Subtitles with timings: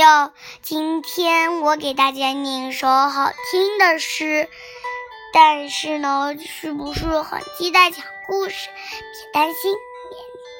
[0.00, 4.48] 友，今天我给大家念一首好听的诗，
[5.34, 8.54] 但是呢，是不是很期待讲故事？
[8.72, 9.76] 别担心，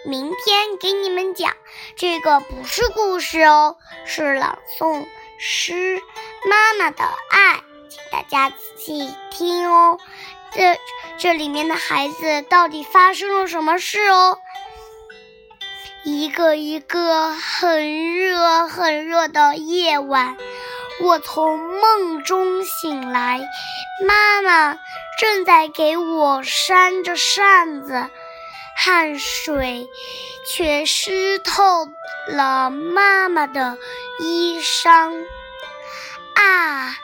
[0.05, 1.57] 明明天给你们讲。
[1.97, 5.07] 这个不是故事哦，是朗诵
[5.39, 5.97] 诗
[6.47, 7.55] 《妈妈的爱》，
[7.89, 9.99] 请大家仔细听哦。
[10.53, 10.79] 这
[11.17, 14.39] 这里面的孩子到底发生了什么事哦？
[16.03, 20.37] 一个一个很热很热的夜晚，
[21.03, 23.41] 我从梦中醒来，
[24.07, 24.79] 妈妈
[25.19, 28.09] 正在给我扇着扇子，
[28.77, 29.89] 汗水
[30.49, 31.87] 却湿透
[32.29, 33.77] 了妈妈的
[34.21, 35.25] 衣裳。
[36.35, 36.97] 啊，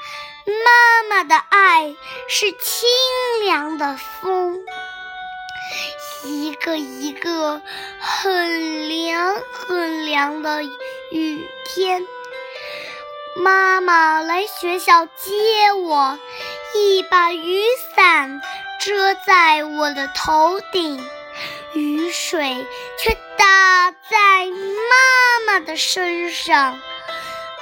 [0.46, 1.95] 妈妈的爱
[2.28, 2.88] 是清
[3.45, 4.55] 凉的风。
[6.27, 7.62] 一个一个
[8.01, 10.65] 很凉很凉的
[11.12, 12.05] 雨天，
[13.37, 16.18] 妈妈来学校接我，
[16.74, 17.63] 一把雨
[17.95, 18.43] 伞
[18.80, 21.01] 遮在我的头顶，
[21.74, 22.66] 雨水
[22.99, 26.73] 却打在妈妈的身上。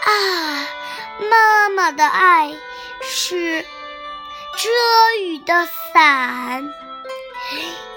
[0.04, 0.68] 啊，
[1.30, 2.56] 妈妈的爱
[3.02, 3.60] 是
[4.56, 6.64] 遮雨的伞。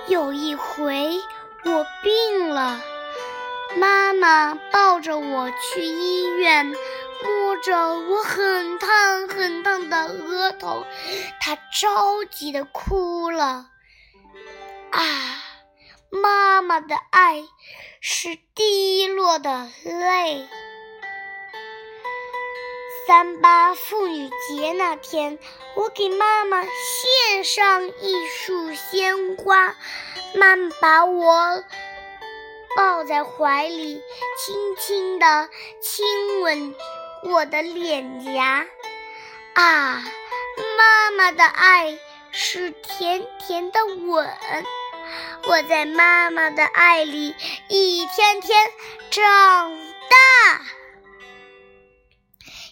[0.07, 1.19] 有一回
[1.65, 2.81] 我病了，
[3.75, 10.85] 妈妈抱着我去医院，摸着我很烫很烫的额头，
[11.41, 13.67] 她着急的哭了。
[14.91, 15.43] 啊，
[16.09, 17.43] 妈妈的爱
[17.99, 20.47] 是滴落的泪。
[23.07, 25.39] 三八妇女节那天，
[25.75, 29.77] 我给妈妈献上一束鲜花，
[30.35, 31.63] 妈妈把我
[32.75, 34.01] 抱在怀里，
[34.37, 35.47] 轻轻地
[35.79, 36.75] 亲吻
[37.23, 38.65] 我的脸颊。
[39.53, 40.03] 啊，
[40.77, 41.97] 妈妈的爱
[42.33, 44.29] 是甜甜的吻，
[45.47, 47.33] 我在妈妈的爱里
[47.69, 48.69] 一天天
[49.09, 49.86] 长。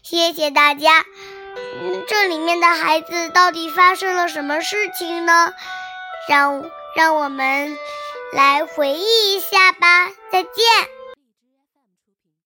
[0.08, 1.04] 谢谢大家。
[2.08, 5.52] 这里面的孩子到底发生了什么事情呢？
[6.30, 6.64] 让
[6.96, 7.76] 让我们
[8.32, 10.12] 来回忆一下吧。
[10.32, 10.94] 再见。